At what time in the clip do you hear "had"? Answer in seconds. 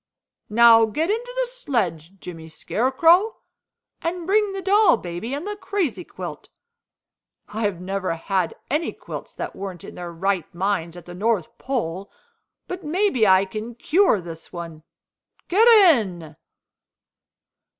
8.15-8.55